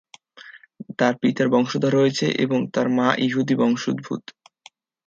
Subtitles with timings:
[0.99, 4.23] তাঁর পিতার বংশধর রয়েছে এবং তাঁর মা ইহুদি, বংশোদ্ভূত।